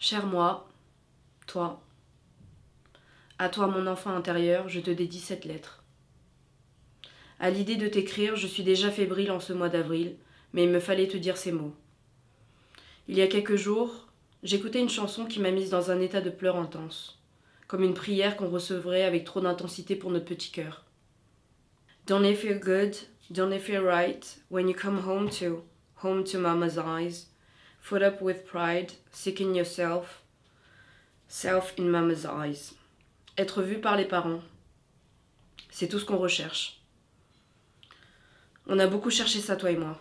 [0.00, 0.68] Cher moi,
[1.48, 1.82] toi,
[3.40, 5.82] à toi mon enfant intérieur, je te dédie cette lettre.
[7.40, 10.14] À l'idée de t'écrire, je suis déjà fébrile en ce mois d'avril,
[10.52, 11.74] mais il me fallait te dire ces mots.
[13.08, 14.06] Il y a quelques jours,
[14.44, 17.20] j'écoutais une chanson qui m'a mise dans un état de pleurs intense,
[17.66, 20.84] comme une prière qu'on recevrait avec trop d'intensité pour notre petit cœur.
[22.06, 22.94] Don't it feel good,
[23.32, 25.64] don't it feel right, when you come home to,
[25.96, 27.26] home to mama's eyes,
[27.80, 30.22] foot up with pride, seeking yourself,
[31.28, 32.74] self in mama's eyes.
[33.36, 34.42] Être vu par les parents,
[35.70, 36.80] c'est tout ce qu'on recherche.
[38.66, 39.98] On a beaucoup cherché ça, toi et moi.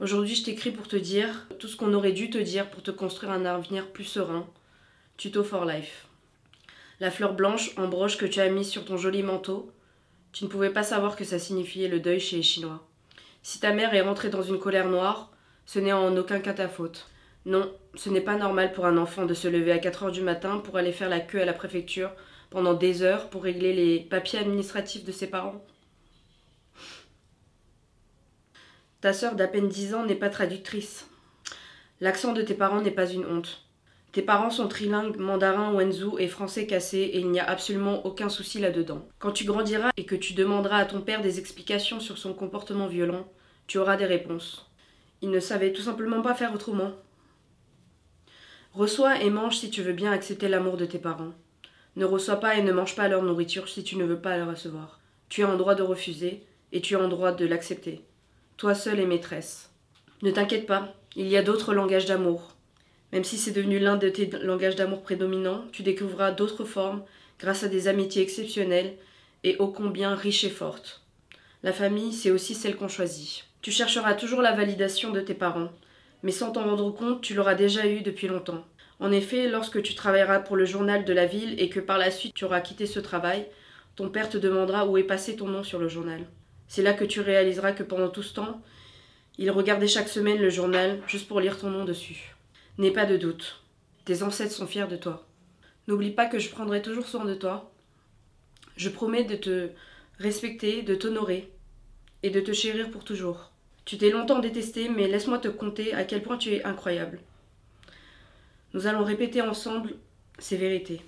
[0.00, 2.90] Aujourd'hui, je t'écris pour te dire tout ce qu'on aurait dû te dire pour te
[2.90, 4.46] construire un avenir plus serein.
[5.16, 6.06] Tuto for life.
[7.00, 9.72] La fleur blanche en broche que tu as mise sur ton joli manteau,
[10.32, 12.86] tu ne pouvais pas savoir que ça signifiait le deuil chez les Chinois.
[13.42, 15.30] Si ta mère est rentrée dans une colère noire,
[15.72, 17.06] ce n'est en aucun cas ta faute.
[17.46, 20.20] Non, ce n'est pas normal pour un enfant de se lever à 4 heures du
[20.20, 22.10] matin pour aller faire la queue à la préfecture
[22.50, 25.64] pendant des heures pour régler les papiers administratifs de ses parents.
[29.00, 31.08] Ta sœur d'à peine 10 ans n'est pas traductrice.
[32.00, 33.64] L'accent de tes parents n'est pas une honte.
[34.10, 38.28] Tes parents sont trilingues, mandarin, wenzhou et français cassé et il n'y a absolument aucun
[38.28, 39.06] souci là-dedans.
[39.20, 42.88] Quand tu grandiras et que tu demanderas à ton père des explications sur son comportement
[42.88, 43.32] violent,
[43.68, 44.66] tu auras des réponses.
[45.22, 46.92] Il ne savait tout simplement pas faire autrement.
[48.74, 51.32] Reçois et mange si tu veux bien accepter l'amour de tes parents.
[51.96, 54.46] Ne reçois pas et ne mange pas leur nourriture si tu ne veux pas la
[54.46, 55.00] recevoir.
[55.28, 58.04] Tu es en droit de refuser et tu es en droit de l'accepter
[58.60, 59.70] toi seule est maîtresse.
[60.20, 62.56] Ne t'inquiète pas, il y a d'autres langages d'amour.
[63.10, 67.02] Même si c'est devenu l'un de tes langages d'amour prédominants, tu découvriras d'autres formes
[67.38, 68.98] grâce à des amitiés exceptionnelles
[69.44, 71.00] et ô combien riches et fortes.
[71.62, 73.46] La famille, c'est aussi celle qu'on choisit.
[73.62, 75.70] Tu chercheras toujours la validation de tes parents,
[76.22, 78.64] mais sans t'en rendre compte, tu l'auras déjà eue depuis longtemps.
[79.00, 82.10] En effet, lorsque tu travailleras pour le journal de la ville et que par la
[82.10, 83.46] suite tu auras quitté ce travail,
[83.96, 86.24] ton père te demandera où est passé ton nom sur le journal.
[86.68, 88.62] C'est là que tu réaliseras que pendant tout ce temps,
[89.36, 92.34] il regardait chaque semaine le journal juste pour lire ton nom dessus.
[92.78, 93.62] N'aie pas de doute.
[94.06, 95.26] Tes ancêtres sont fiers de toi.
[95.86, 97.70] N'oublie pas que je prendrai toujours soin de toi.
[98.76, 99.68] Je promets de te
[100.18, 101.52] respecter, de t'honorer
[102.22, 103.49] et de te chérir pour toujours.
[103.90, 107.18] Tu t'es longtemps détesté, mais laisse-moi te conter à quel point tu es incroyable.
[108.72, 109.96] Nous allons répéter ensemble
[110.38, 111.00] ces vérités.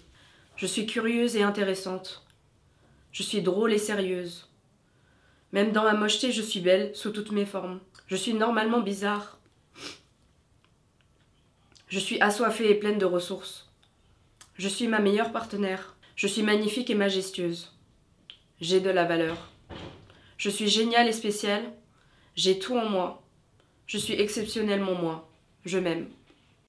[0.57, 2.27] Je suis curieuse et intéressante.
[3.13, 4.51] Je suis drôle et sérieuse.
[5.53, 7.79] Même dans ma mocheté, je suis belle, sous toutes mes formes.
[8.09, 9.39] Je suis normalement bizarre.
[11.87, 13.71] Je suis assoiffée et pleine de ressources.
[14.57, 15.95] Je suis ma meilleure partenaire.
[16.17, 17.77] Je suis magnifique et majestueuse.
[18.61, 19.53] J'ai de la valeur.
[20.37, 21.63] Je suis géniale et spéciale.
[22.35, 23.23] J'ai tout en moi.
[23.87, 25.29] Je suis exceptionnellement moi.
[25.65, 26.09] Je m'aime.